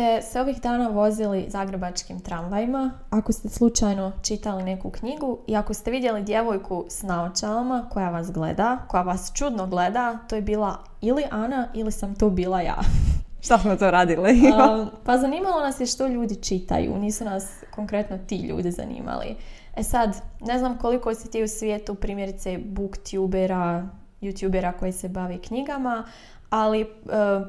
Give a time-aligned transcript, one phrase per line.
[0.00, 5.74] Ste se ovih dana vozili zagrebačkim tramvajima, ako ste slučajno čitali neku knjigu i ako
[5.74, 10.76] ste vidjeli djevojku s naočalama koja vas gleda, koja vas čudno gleda, to je bila
[11.00, 12.78] ili Ana ili sam to bila ja.
[13.44, 14.40] Šta smo to radili?
[15.06, 19.36] pa zanimalo nas je što ljudi čitaju, nisu nas konkretno ti ljudi zanimali.
[19.76, 23.88] E sad, ne znam koliko si ti u svijetu primjerice booktubera,
[24.20, 26.04] youtubera koji se bavi knjigama,
[26.50, 26.86] ali e,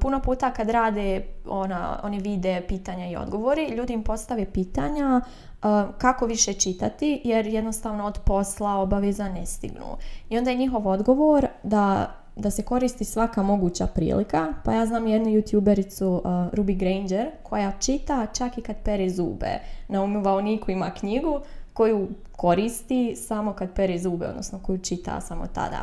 [0.02, 5.68] puno puta kad rade ona, oni vide pitanja i odgovori, ljudi im postave pitanja e,
[5.98, 9.98] kako više čitati jer jednostavno od posla obaveza ne stignu.
[10.30, 14.54] I onda je njihov odgovor da da se koristi svaka moguća prilika.
[14.64, 16.24] Pa ja znam jednu youtubericu uh,
[16.54, 19.60] Ruby Granger koja čita čak i kad pere zube.
[19.88, 21.40] Na umivaoniku ima knjigu
[21.74, 25.82] koju koristi samo kad pere zube, odnosno koju čita samo tada.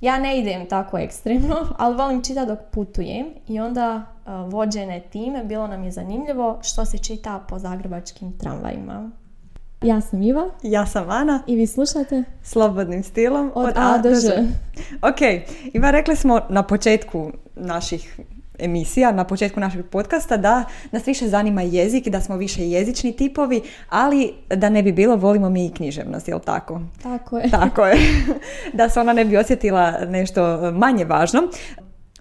[0.00, 5.44] Ja ne idem tako ekstremno, ali volim čitati dok putujem i onda uh, vođene time
[5.44, 9.10] bilo nam je zanimljivo što se čita po zagrebačkim tramvajima.
[9.82, 10.50] Ja sam Iva.
[10.62, 11.42] Ja sam Ana.
[11.46, 12.24] I vi slušate?
[12.42, 14.28] Slobodnim stilom od, A do Ž.
[15.10, 18.20] Ok, Iva, rekli smo na početku naših
[18.58, 23.62] emisija, na početku našeg podcasta da nas više zanima jezik, da smo više jezični tipovi,
[23.88, 26.80] ali da ne bi bilo, volimo mi i književnost, jel tako?
[27.02, 27.50] Tako je.
[27.50, 27.96] Tako je.
[28.78, 31.42] da se ona ne bi osjetila nešto manje važno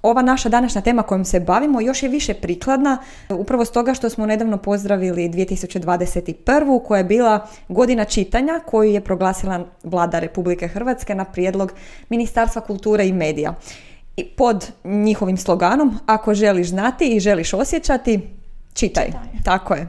[0.05, 2.97] ova naša današnja tema kojom se bavimo još je više prikladna
[3.30, 6.83] upravo stoga što smo nedavno pozdravili 2021.
[6.83, 11.73] koja je bila godina čitanja koju je proglasila vlada Republike Hrvatske na prijedlog
[12.10, 13.54] Ministarstva kulture i medija.
[14.17, 18.30] I pod njihovim sloganom ako želiš znati i želiš osjećati,
[18.73, 19.05] čitaj.
[19.05, 19.43] čitaj.
[19.43, 19.87] Tako je.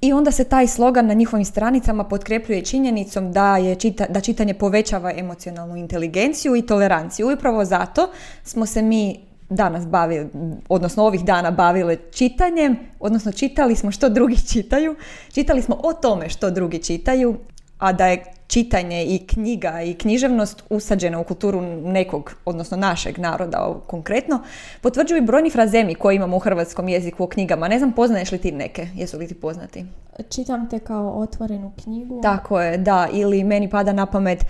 [0.00, 4.54] I onda se taj slogan na njihovim stranicama potkrepljuje činjenicom da, je čita, da čitanje
[4.54, 7.30] povećava emocionalnu inteligenciju i toleranciju.
[7.30, 8.10] I upravo zato
[8.44, 10.28] smo se mi danas bavili,
[10.68, 14.96] odnosno ovih dana bavile čitanjem, odnosno čitali smo što drugi čitaju,
[15.32, 17.36] čitali smo o tome što drugi čitaju,
[17.78, 23.74] a da je čitanje i knjiga i književnost usađena u kulturu nekog, odnosno našeg naroda
[23.86, 24.40] konkretno,
[24.80, 27.68] potvrđuju i brojni frazemi koje imamo u hrvatskom jeziku o knjigama.
[27.68, 28.88] Ne znam, poznaješ li ti neke?
[28.94, 29.84] Jesu li ti poznati?
[30.28, 32.20] Čitam te kao otvorenu knjigu.
[32.22, 33.08] Tako je, da.
[33.12, 34.44] Ili meni pada na pamet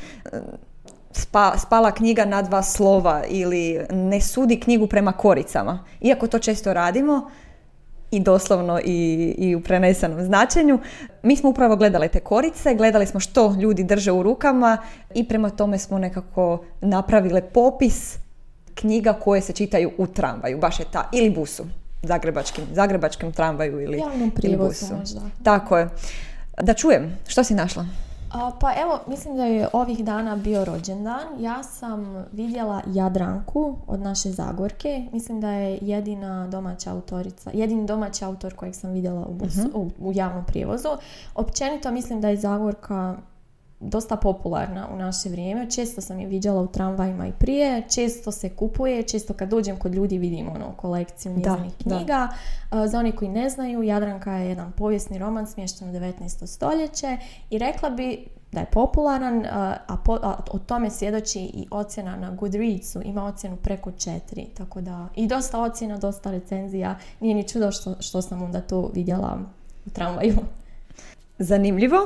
[1.12, 5.84] spa, spala knjiga na dva slova ili ne sudi knjigu prema koricama.
[6.00, 7.31] Iako to često radimo,
[8.10, 10.78] i doslovno i, i u prenesenom značenju.
[11.22, 14.78] Mi smo upravo gledali te korice, gledali smo što ljudi drže u rukama
[15.14, 18.18] i prema tome smo nekako napravile popis
[18.74, 21.64] knjiga koje se čitaju u tramvaju, baš je ta, ili busu,
[22.02, 24.02] zagrebačkim, zagrebačkim tramvaju ili,
[24.42, 24.94] ili busu.
[24.98, 25.20] Možda.
[25.42, 25.88] Tako je.
[26.62, 27.86] Da čujem, što si našla?
[28.60, 31.26] Pa evo, mislim da je ovih dana bio rođendan.
[31.38, 35.09] Ja sam vidjela Jadranku od naše Zagorke.
[35.12, 39.66] Mislim da je jedina domaća autorica, jedini domaći autor kojeg sam vidjela u, mhm.
[39.75, 40.88] u, u javnom prijevozu.
[41.34, 43.16] Općenito mislim da je Zagorka
[43.81, 45.70] dosta popularna u naše vrijeme.
[45.70, 47.82] Često sam je viđala u tramvajima i prije.
[47.94, 49.03] Često se kupuje.
[49.03, 52.28] Često kad dođem kod ljudi vidim ono kolekciju njezinih knjiga.
[52.70, 52.86] Da.
[52.86, 56.47] Za oni koji ne znaju, Jadranka je jedan povijesni roman smješten u 19.
[56.47, 57.16] stoljeće
[57.50, 63.03] i rekla bi da je popularan, a, a, o tome svjedoči i ocjena na Goodreadsu,
[63.04, 67.94] ima ocjenu preko četiri, tako da i dosta ocjena, dosta recenzija, nije ni čudo što,
[68.00, 69.38] što sam onda to vidjela
[69.86, 70.36] u tramvaju.
[71.38, 71.98] Zanimljivo,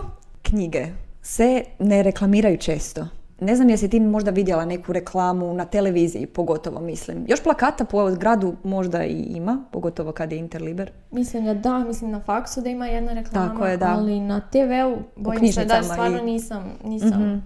[0.43, 0.87] knjige
[1.23, 3.07] se ne reklamiraju često.
[3.41, 7.25] Ne znam jesi ti možda vidjela neku reklamu na televiziji, pogotovo mislim.
[7.29, 10.91] Još plakata po gradu možda i ima, pogotovo kad je Interliber.
[11.11, 13.95] Mislim da da, mislim na faksu da ima jedna reklama, Tako je, da.
[13.99, 17.39] ali na TV-u bojim se da stvarno nisam, nisam mhm.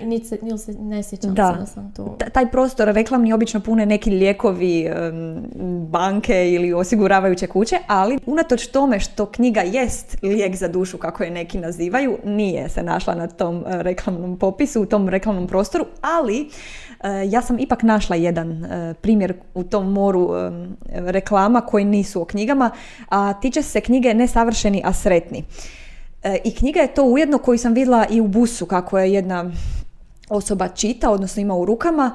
[0.00, 1.56] Niti se, se ne sjećam da.
[1.60, 2.16] da sam to...
[2.32, 4.90] Taj prostor reklamni obično pune neki lijekovi,
[5.88, 11.30] banke ili osiguravajuće kuće, ali unatoč tome što knjiga jest lijek za dušu, kako je
[11.30, 16.40] neki nazivaju, nije se našla na tom e, reklamnom popisu, u tom reklamnom prostoru, ali
[16.40, 16.48] e,
[17.30, 20.30] ja sam ipak našla jedan e, primjer u tom moru
[20.92, 22.70] reklama koji nisu o knjigama,
[23.08, 25.44] a tiče se knjige Nesavršeni, a sretni.
[26.44, 29.50] I knjiga je to ujedno koju sam vidjela i u busu kako je jedna
[30.28, 32.14] osoba čita, odnosno ima u rukama,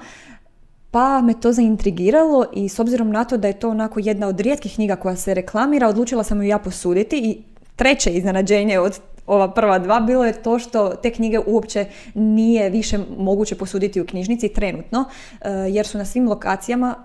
[0.92, 4.40] pa me to zaintrigiralo i s obzirom na to da je to onako jedna od
[4.40, 7.44] rijetkih knjiga koja se reklamira, odlučila sam ju ja posuditi i
[7.76, 13.00] treće iznenađenje od ova prva dva bilo je to što te knjige uopće nije više
[13.18, 15.06] moguće posuditi u knjižnici trenutno,
[15.42, 16.96] e, jer su na svim lokacijama,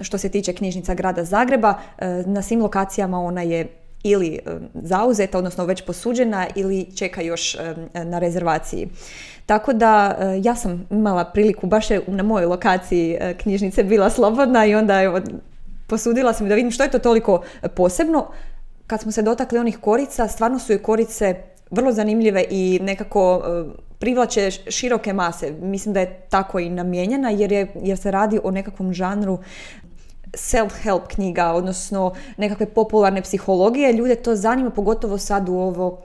[0.00, 5.38] što se tiče knjižnica grada Zagreba, e, na svim lokacijama ona je ili e, zauzeta,
[5.38, 7.56] odnosno već posuđena ili čeka još
[7.94, 8.88] na rezervaciji.
[9.46, 14.10] Tako da e, ja sam imala priliku, baš je na mojoj lokaciji e, knjižnice bila
[14.10, 15.22] slobodna i onda je
[15.86, 17.42] posudila sam da vidim što je to toliko
[17.76, 18.26] posebno.
[18.86, 21.34] Kad smo se dotakli onih korica, stvarno su i korice
[21.70, 23.64] vrlo zanimljive i nekako e,
[23.98, 25.52] privlače široke mase.
[25.60, 29.38] Mislim da je tako i namijenjena jer, je, jer se radi o nekakvom žanru
[30.36, 33.92] self-help knjiga, odnosno nekakve popularne psihologije.
[33.92, 36.02] Ljude to zanima, pogotovo sad u ovo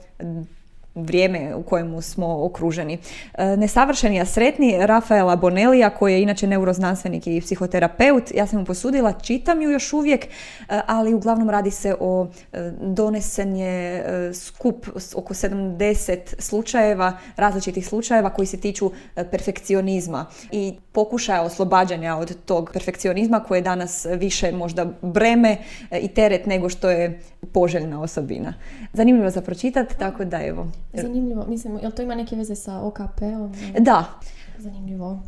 [0.95, 2.97] vrijeme u kojemu smo okruženi.
[3.33, 8.65] E, nesavršeni, a sretni Rafaela Bonelija, koji je inače neuroznanstvenik i psihoterapeut, ja sam mu
[8.65, 10.27] posudila, čitam ju još uvijek, e,
[10.87, 14.03] ali uglavnom radi se o e, donesen je
[14.33, 18.91] skup oko 70 slučajeva, različitih slučajeva koji se tiču
[19.31, 25.57] perfekcionizma i pokušaja oslobađanja od tog perfekcionizma koje je danas više možda breme
[26.01, 27.19] i teret nego što je
[27.53, 28.53] poželjna osobina.
[28.93, 30.67] Zanimljivo za pročitati, tako da evo.
[30.93, 33.53] Zanimljivo, mislim, jel to ima neke veze sa OKP-om?
[33.79, 34.05] Da.
[34.57, 35.19] Zanimljivo.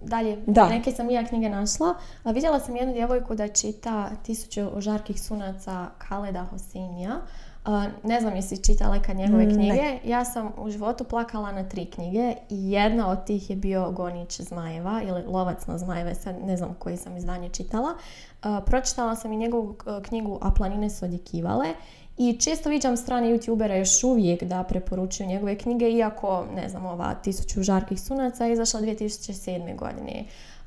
[0.00, 0.68] Dalje, da.
[0.68, 1.94] neke sam ja knjige našla.
[2.24, 7.20] A vidjela sam jednu djevojku da čita Tisuću žarkih sunaca Kaleda Hosinija.
[8.02, 9.98] ne znam jesi čitala kad njegove mm, knjige.
[10.04, 14.40] Ja sam u životu plakala na tri knjige i jedna od tih je bio Gonić
[14.40, 17.90] zmajeva ili Lovac na zmajeve, sad ne znam koji sam izdanje čitala.
[18.66, 21.66] pročitala sam i njegovu knjigu A planine su odjekivale
[22.18, 27.14] i često viđam strane youtubera još uvijek da preporučuju njegove knjige, iako, ne znam, ova
[27.14, 29.76] Tisuću žarkih sunaca je izašla 2007.
[29.76, 30.24] godine.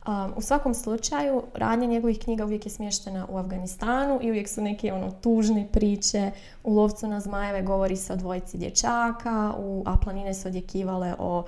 [0.08, 4.62] Um, u svakom slučaju, radnja njegovih knjiga uvijek je smještena u Afganistanu i uvijek su
[4.62, 6.32] neke ono, tužne priče.
[6.64, 11.44] U Lovcu na zmajeve govori se o dvojici dječaka, u A planine su odjekivale o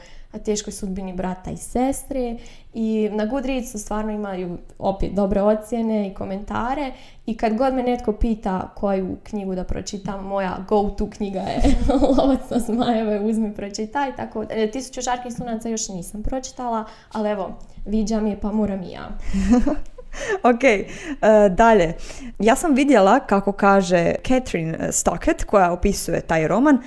[0.46, 2.38] teškoj sudbini brata i sestre
[2.74, 6.92] i na Goodreadsu stvarno imaju opet dobre ocjene i komentare
[7.26, 11.62] i kad god me netko pita koju knjigu da pročitam, moja go-to knjiga je
[12.18, 14.16] Lovac na zmajeve, uzmi pročitaj.
[14.16, 18.92] Tako, e, tisuću žarkih sunaca još nisam pročitala, ali evo, viđam je pa moram i
[18.92, 19.10] ja.
[20.52, 21.94] ok, uh, dalje.
[22.40, 26.78] Ja sam vidjela kako kaže Catherine Stockett koja opisuje taj roman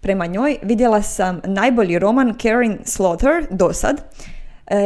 [0.00, 4.02] Prema njoj vidjela sam najbolji roman Karen Slaughter do sad, e,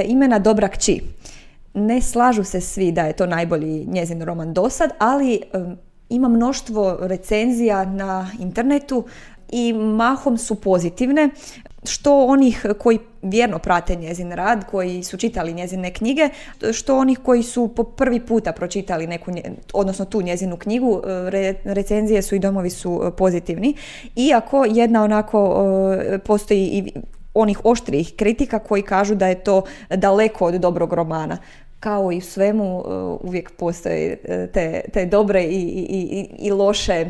[0.05, 1.01] imena Dobra kći.
[1.75, 5.41] Ne slažu se svi da je to najbolji njezin roman do sad, ali
[6.09, 9.05] ima mnoštvo recenzija na internetu
[9.53, 11.31] i mahom su pozitivne
[11.85, 16.29] što onih koji vjerno prate njezin rad, koji su čitali njezine knjige,
[16.73, 19.33] što onih koji su po prvi puta pročitali neku,
[19.73, 23.75] odnosno tu njezinu knjigu, re, recenzije su i domovi su e, pozitivni.
[24.17, 25.67] Iako jedna onako
[26.01, 26.93] e, postoji i
[27.35, 31.39] onih oštrijih kritika koji kažu da je to daleko od dobrog romana
[31.81, 32.95] kao i svemu e,
[33.27, 34.17] uvijek postoje
[34.53, 37.07] te, te dobre i, i, i loše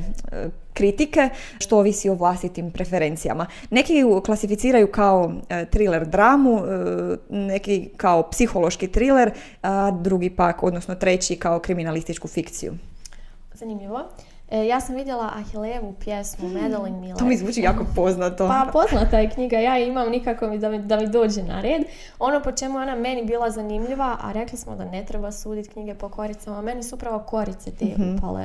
[0.75, 1.29] kritike,
[1.59, 3.47] što ovisi o vlastitim preferencijama.
[3.71, 9.31] Neki ju klasificiraju kao e, thriller dramu, e, neki kao psihološki thriller,
[9.63, 12.75] a drugi pak, odnosno treći kao kriminalističku fikciju.
[13.55, 14.01] Zanimljivo.
[14.51, 17.19] E, ja sam vidjela Ahilevu pjesmu Madeline Miller.
[17.19, 18.49] To mi zvuči jako poznato.
[18.49, 21.83] Pa poznata je knjiga, ja imam nikako da mi, da mi dođe na red.
[22.19, 25.69] Ono po čemu je ona meni bila zanimljiva, a rekli smo da ne treba suditi
[25.69, 28.45] knjige po koricama, meni su upravo korice te mm upale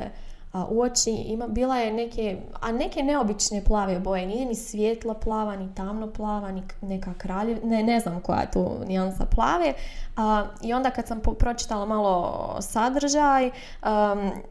[0.52, 1.10] u oči.
[1.10, 4.26] Ima, bila je neke, a neke neobične plave boje.
[4.26, 7.58] Nije ni svjetla plava, ni tamno plava, ni neka kraljev...
[7.64, 9.74] Ne, ne znam koja je tu nijansa plave.
[10.16, 13.50] A, I onda kad sam pročitala malo sadržaj,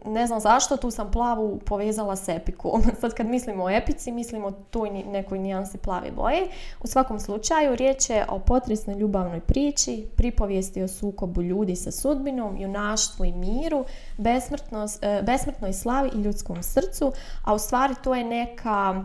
[0.06, 2.80] ne znam zašto, tu sam plavu povezala s epiku.
[3.02, 6.48] Sad kad mislimo o epici, mislimo o toj nekoj nijansi plave boje.
[6.82, 12.58] U svakom slučaju, riječ je o potresnoj ljubavnoj priči, pripovijesti o sukobu ljudi sa sudbinom,
[12.58, 13.86] junaštvu i miru,
[14.18, 17.12] e, besmrtnoj slavi i ljudskom srcu,
[17.44, 19.04] a u stvari to je neka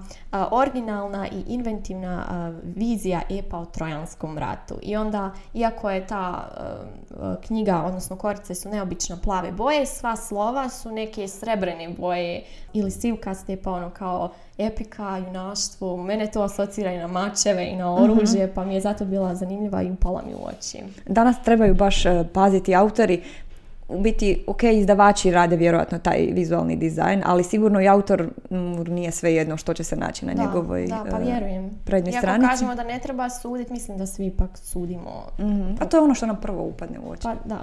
[0.51, 4.75] originalna i inventivna vizija epa o Trojanskom ratu.
[4.83, 6.49] I onda, iako je ta
[7.47, 13.57] knjiga, odnosno korice su neobično plave boje, sva slova su neke srebrene boje ili sivkaste,
[13.57, 15.97] pa ono kao epika, junaštvo.
[15.97, 18.55] Mene to asocira i na mačeve i na oružje, mhm.
[18.55, 20.79] pa mi je zato bila zanimljiva i upala mi u oči.
[21.07, 23.23] Danas trebaju baš e, paziti autori
[23.89, 28.29] u biti, ok, izdavači rade vjerojatno taj vizualni dizajn, ali sigurno i autor
[28.89, 31.71] nije sve jedno što će se naći na njegovoj da, pa vjerujem.
[31.85, 32.51] prednjoj stranici.
[32.51, 35.27] kažemo da ne treba suditi, mislim da svi ipak sudimo.
[35.39, 37.23] mm A to je ono što nam prvo upadne u oči.
[37.23, 37.61] Pa da.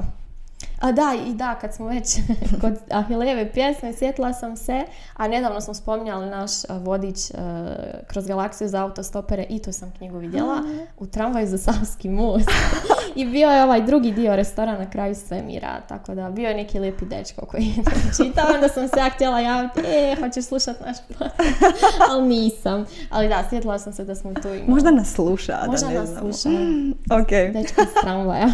[0.81, 2.17] A da, i da, kad smo već
[2.61, 4.83] kod Ahileve pjesme, sjetila sam se,
[5.17, 7.17] a nedavno smo spominjali naš vodič
[8.07, 10.63] kroz galaksiju za autostopere i tu sam knjigu vidjela
[10.97, 12.49] u tramvaju za Savski most.
[13.15, 16.79] I bio je ovaj drugi dio restorana na kraju svemira, tako da bio je neki
[16.79, 17.83] lijepi dečko koji je
[18.17, 20.97] čitao, onda sam se ja htjela javiti, e, hoćeš slušat naš
[22.09, 22.85] ali nisam.
[23.09, 24.63] Ali da, sjetila sam se da smo tu imali.
[24.67, 26.33] Možda nas sluša, Možda da ne nas znamo.
[26.33, 26.49] sluša.
[27.21, 27.29] ok.
[27.53, 28.47] Dečko iz tramvaja.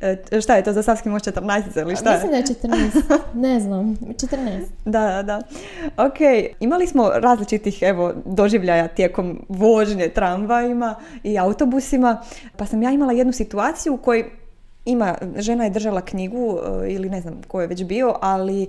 [0.00, 2.12] E, šta je to za Savski most 14 ili šta?
[2.12, 4.64] Mislim da je 14, ne znam, 14.
[4.84, 5.42] Da, da, da.
[6.04, 6.18] Ok,
[6.60, 12.22] imali smo različitih evo, doživljaja tijekom vožnje tramvajima i autobusima,
[12.56, 14.30] pa sam ja imala jednu situaciju u kojoj
[14.84, 18.66] ima, žena je držala knjigu e, ili ne znam ko je već bio, ali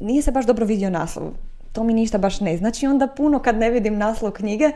[0.00, 1.32] nije se baš dobro vidio naslov.
[1.74, 4.70] To mi ništa baš ne znači onda puno kad ne vidim naslov knjige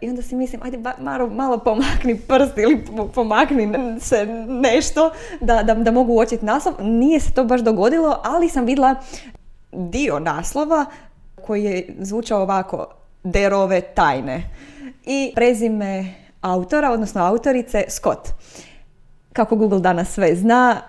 [0.00, 5.74] i onda si mislim, ajde malo, malo pomakni prst ili pomakni se nešto da, da,
[5.74, 6.74] da mogu uočiti naslov.
[6.80, 8.94] Nije se to baš dogodilo, ali sam vidjela
[9.72, 10.84] dio naslova
[11.46, 12.86] koji je zvučao ovako,
[13.24, 14.42] derove tajne.
[15.04, 18.28] I prezime autora, odnosno autorice, Scott.
[19.32, 20.80] Kako Google danas sve zna,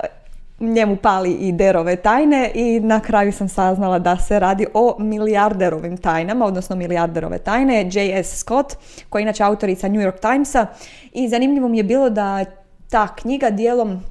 [0.63, 5.97] njemu pali i derove tajne i na kraju sam saznala da se radi o milijarderovim
[5.97, 8.39] tajnama, odnosno milijarderove tajne, J.S.
[8.39, 8.77] Scott,
[9.09, 10.67] koja je inače autorica New York Timesa
[11.13, 12.45] i zanimljivo mi je bilo da
[12.89, 14.01] ta knjiga dijelom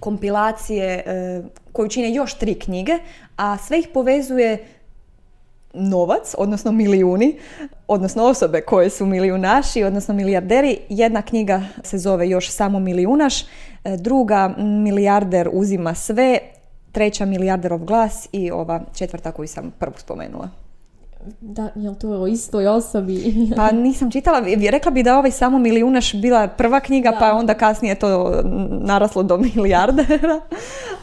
[0.00, 1.42] kompilacije e,
[1.72, 2.98] koju čine još tri knjige,
[3.36, 4.64] a sve ih povezuje
[5.74, 7.38] novac, odnosno milijuni,
[7.88, 10.78] odnosno osobe koje su milijunaši, odnosno milijarderi.
[10.88, 13.46] Jedna knjiga se zove još samo milijunaš, e,
[13.96, 16.38] druga milijarder uzima sve,
[16.92, 20.63] treća milijarderov glas i ova četvrta koju sam prvu spomenula.
[21.40, 23.34] Da, je to o istoj osobi?
[23.56, 27.94] pa nisam čitala, rekla bi da ovaj samo milijunaš bila prva knjiga, pa onda kasnije
[27.94, 30.40] to naraslo do milijardera,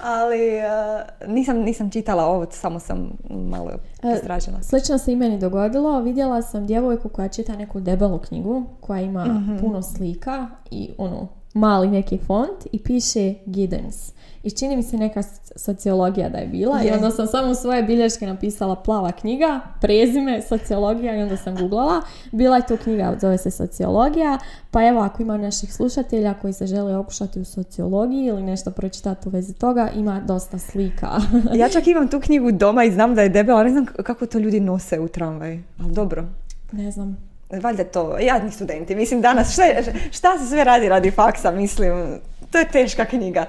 [0.04, 3.72] ali eh, nisam, nisam čitala ovo, samo sam malo
[4.04, 4.62] eh, istražila.
[4.62, 9.26] Slično se i meni dogodilo, vidjela sam djevojku koja čita neku debelu knjigu, koja ima
[9.26, 9.58] mhm.
[9.58, 14.12] puno slika i ono, mali neki font i piše Giddens
[14.44, 15.24] i čini mi se neka
[15.56, 21.16] sociologija da je bila i onda sam samo svoje bilješke napisala plava knjiga, prezime, sociologija
[21.16, 22.02] i onda sam googlala.
[22.32, 24.38] Bila je to knjiga, zove se sociologija,
[24.72, 29.28] pa evo ako ima naših slušatelja koji se žele okušati u sociologiji ili nešto pročitati
[29.28, 31.10] u vezi toga, ima dosta slika.
[31.62, 34.40] ja čak imam tu knjigu doma i znam da je debela, ne znam kako to
[34.40, 36.26] ljudi nose u tramvaj, ali dobro.
[36.72, 39.64] Ne znam, valjda to, jadni studenti, mislim danas šta,
[40.12, 42.20] šta se sve radi radi faksa, mislim,
[42.52, 43.46] to je teška knjiga.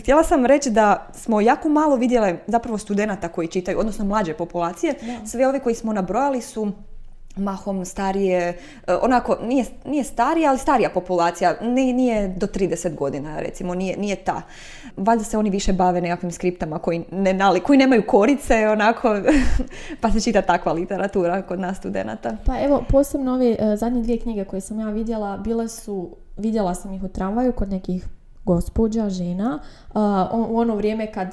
[0.00, 4.94] Htjela sam reći da smo jako malo vidjele zapravo studenata koji čitaju, odnosno mlađe populacije.
[5.26, 6.72] Sve ove koji smo nabrojali su
[7.36, 13.40] mahom starije, e, onako, nije, nije starija, ali starija populacija, nije, nije do 30 godina,
[13.40, 14.42] recimo, nije, nije ta.
[14.96, 19.16] Valjda se oni više bave nekakvim skriptama koji, ne nali, koji nemaju korice, onako,
[20.00, 22.36] pa se čita takva literatura kod nas studenata.
[22.46, 26.74] Pa evo, posebno ove uh, zadnje dvije knjige koje sam ja vidjela, bile su, vidjela
[26.74, 28.06] sam ih u tramvaju kod nekih
[28.44, 29.58] gospođa, žena,
[30.32, 31.28] u ono vrijeme kad,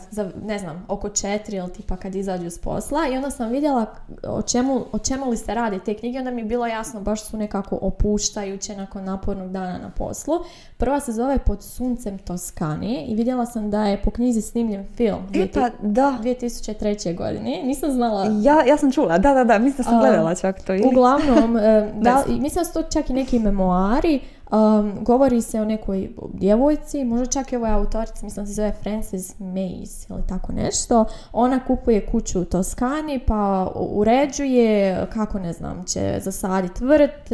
[0.45, 3.85] ne znam, oko četiri ili tipa kad izađu s posla i onda sam vidjela
[4.23, 7.23] o čemu, o čemu li se radi te knjige, onda mi je bilo jasno, baš
[7.25, 10.33] su nekako opuštajuće nakon napornog dana na poslu.
[10.77, 15.19] Prva se zove Pod suncem Toskani i vidjela sam da je po knjizi snimljen film.
[15.33, 16.17] E pa, da.
[16.23, 17.15] 2003.
[17.15, 17.61] godine.
[17.63, 18.25] Nisam znala.
[18.41, 20.73] Ja, ja sam čula, da, da, da, mislim da sam gledala čak to.
[20.91, 21.53] Uglavnom,
[22.05, 24.19] da, mislim da su to čak i neki memoari
[24.51, 29.39] Um, govori se o nekoj djevojci, možda čak i ovoj autorici, mislim se zove Frances
[29.39, 31.05] Mays ili tako nešto.
[31.31, 37.31] Ona kupuje kuću u Toskani pa uređuje, kako ne znam, će zasaditi vrt,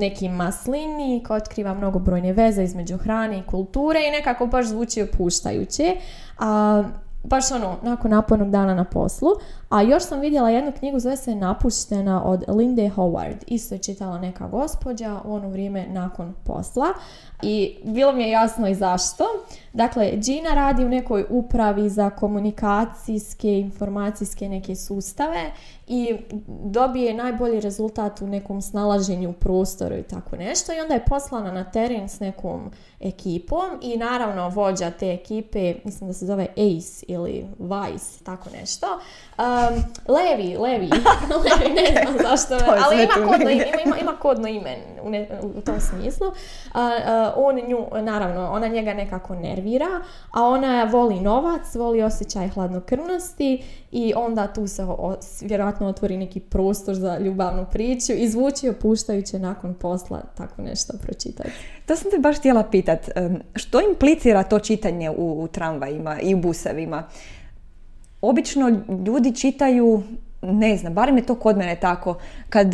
[0.00, 5.96] neki maslini koji otkriva mnogobrojne veze između hrane i kulture i nekako baš zvuči opuštajuće.
[6.38, 6.84] A,
[7.24, 9.28] baš ono, nakon napornog dana na poslu.
[9.68, 13.36] A još sam vidjela jednu knjigu, zove se Napuštena od Linde Howard.
[13.46, 16.86] Isto je čitala neka gospođa u ono vrijeme nakon posla.
[17.42, 19.24] I bilo mi je jasno i zašto.
[19.72, 25.52] Dakle, Gina radi u nekoj upravi za komunikacijske, informacijske neke sustave
[25.86, 26.16] i
[26.64, 31.52] dobije najbolji rezultat u nekom snalaženju u prostoru i tako nešto i onda je poslana
[31.52, 37.06] na teren s nekom ekipom i naravno vođa te ekipe, mislim da se zove Ace
[37.14, 38.86] ili Vice, tako nešto.
[39.38, 40.90] Um, Levi, Levi,
[41.44, 42.54] Levi, ne znam zašto,
[42.84, 46.26] ali ima kodno, ima, ima, ima kodno ime u, ne, u tom smislu.
[46.26, 46.80] Uh,
[47.36, 53.64] on nju, naravno, ona njega nekako nervira, a ona voli novac, voli osjećaj hladnokrvnosti
[53.94, 54.82] i onda tu se
[55.40, 61.50] vjerojatno otvori neki prostor za ljubavnu priču i zvuči opuštajuće nakon posla tako nešto pročitati.
[61.86, 63.08] To sam te baš htjela pitat.
[63.54, 67.02] Što implicira to čitanje u, tramvajima i u busevima?
[68.20, 68.68] Obično
[69.06, 70.02] ljudi čitaju,
[70.42, 72.66] ne znam, barem je to kod mene tako, kad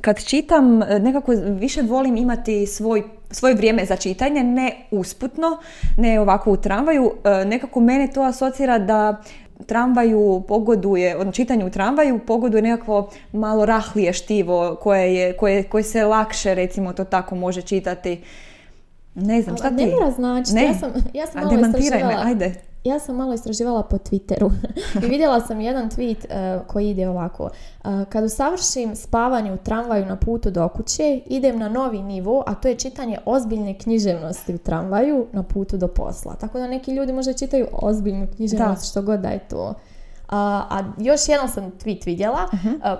[0.00, 5.58] kad čitam, nekako više volim imati svoj, svoje vrijeme za čitanje, ne usputno,
[5.96, 7.12] ne ovako u tramvaju.
[7.46, 9.22] Nekako mene to asocira da
[9.66, 15.84] tramvaju pogoduje, od čitanju u tramvaju pogoduje nekakvo malo rahlije štivo koje, je, koje, koje
[15.84, 18.22] se lakše recimo to tako može čitati.
[19.14, 19.74] Ne znam, šta ti?
[19.74, 20.50] Ne mora znači.
[20.56, 22.54] Ja sam, ja sam malo me, ajde.
[22.84, 24.50] Ja sam malo istraživala po Twitteru
[25.04, 27.50] i vidjela sam jedan tweet eh, koji ide ovako.
[27.84, 32.54] Eh, kad usavršim spavanje u tramvaju na putu do kuće, idem na novi nivo, a
[32.54, 36.34] to je čitanje ozbiljne književnosti u tramvaju na putu do posla.
[36.34, 38.86] Tako da neki ljudi možda čitaju ozbiljnu književnost, Da.
[38.86, 39.74] što god da je to.
[40.28, 42.40] A, a još jedan sam tweet vidjela.
[42.84, 42.96] eh,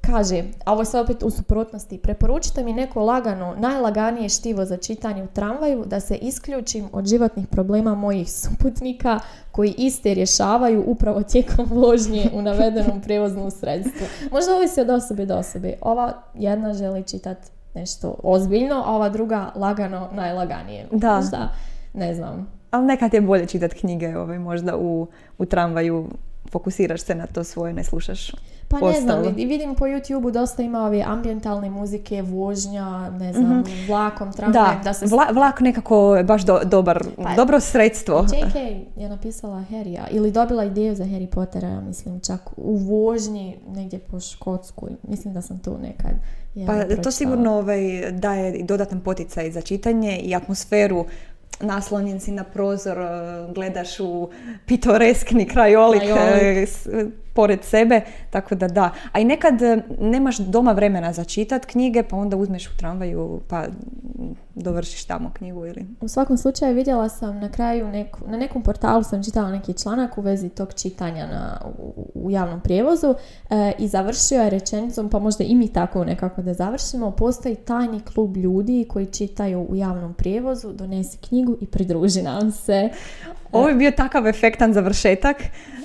[0.00, 4.76] Kaže, a ovo je sve opet u suprotnosti, preporučite mi neko lagano, najlaganije štivo za
[4.76, 9.20] čitanje u tramvaju da se isključim od životnih problema mojih suputnika
[9.52, 14.06] koji iste rješavaju upravo tijekom vožnje u navedenom prijevoznom sredstvu.
[14.32, 15.74] Možda ovisi od osobe do osobe.
[15.80, 20.86] Ova jedna želi čitati nešto ozbiljno, a ova druga lagano, najlaganije.
[20.92, 21.16] Da.
[21.16, 21.52] Možda,
[21.94, 22.52] ne znam.
[22.70, 25.06] Ali nekad je bolje čitati knjige ovaj, možda u,
[25.38, 26.08] u tramvaju,
[26.50, 28.32] fokusiraš se na to svoje, ne slušaš
[28.70, 29.24] Pa ne znam, ostalo.
[29.26, 34.84] vid- vidim po YouTube-u dosta ima ove ambientalne muzike, vožnja, ne znam, vlakom, tramvajem, Da,
[34.84, 35.06] da se...
[35.06, 38.26] vla- vlak nekako je baš do- dobar, Pa- dobro sredstvo.
[38.28, 38.54] JK
[38.96, 43.98] je napisala Harrya, ili dobila ideju za Harry Pottera, ja mislim, čak u vožnji negdje
[44.00, 44.90] po Škotskoj.
[45.02, 46.12] Mislim da sam to nekad
[46.54, 47.80] ja, Pa to sigurno ovaj,
[48.12, 51.04] daje i dodatan poticaj za čitanje i atmosferu.
[51.60, 52.96] Naslonjen si na prozor,
[53.54, 54.28] gledaš u
[54.66, 56.68] pitoreskni krajolik Krajolik.
[57.40, 58.90] Pored sebe, tako da da.
[59.12, 63.40] A i nekad eh, nemaš doma vremena za čitat knjige, pa onda uzmeš u tramvaju
[63.48, 63.64] pa
[64.54, 65.86] dovršiš tamo knjigu ili...
[66.00, 70.18] U svakom slučaju vidjela sam na kraju, neku, na nekom portalu sam čitala neki članak
[70.18, 73.14] u vezi tog čitanja na, u, u javnom prijevozu
[73.50, 78.00] e, i završio je rečenicom, pa možda i mi tako nekako da završimo, postoji tajni
[78.00, 82.90] klub ljudi koji čitaju u javnom prijevozu, donesi knjigu i pridruži nam se.
[83.52, 85.36] Ovo je bio takav efektan završetak.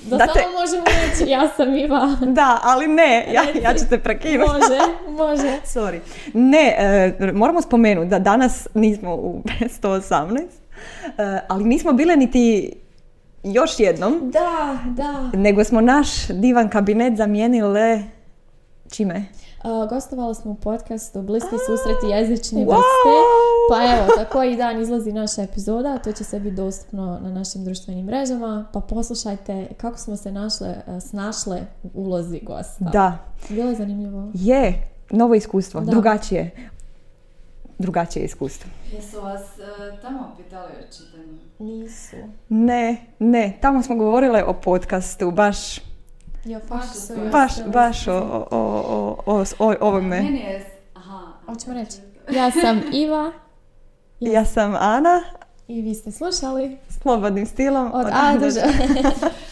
[0.02, 2.16] Da, da te- samo možemo reći, ja sam Iva.
[2.32, 4.50] Da, ali ne, ja, ja ću te prekinuti.
[4.50, 4.78] Može,
[5.22, 5.58] može.
[5.64, 5.98] Sorry.
[6.34, 6.74] Ne,
[7.18, 9.42] e, moramo spomenuti da danas nismo u
[9.82, 10.46] 118, e,
[11.48, 12.72] ali nismo bile niti
[13.44, 15.30] još jednom, Da, da.
[15.34, 18.02] nego smo naš divan kabinet zamijenile
[18.90, 19.24] čime?
[19.64, 22.66] Uh, gostovali smo u podcastu Bliski susreti jezični Wow!
[22.66, 23.10] vrste.
[23.70, 27.64] Pa evo, tako i dan izlazi naša epizoda, to će sve biti dostupno na našim
[27.64, 32.84] društvenim mrežama, pa poslušajte kako smo se našle, uh, snašle u ulozi gosta.
[32.92, 34.30] Da, Bilo je zanimljivo.
[34.34, 35.90] je, novo iskustvo, Da.
[35.90, 36.50] drugačije.
[37.78, 38.70] Drugačije iskustvo.
[38.92, 41.38] Jesu vas e, tamo pitali o čitanju?
[41.58, 42.16] Nisu.
[42.48, 45.78] Ne, ne, tamo smo govorile o podcastu, baš,
[46.44, 46.86] Ja, Baš
[47.32, 48.12] baš, baš o,
[48.50, 48.58] o,
[49.26, 50.22] o, o, o ovome.
[50.22, 50.66] Meni je...
[50.94, 51.20] Aha.
[51.46, 51.96] Hoćemo reći.
[52.30, 53.32] Ja sam Iva
[54.20, 55.22] Ja sam Ana,
[55.68, 57.90] i vi ste slušali slobodnim stilom.
[57.94, 58.46] od A do.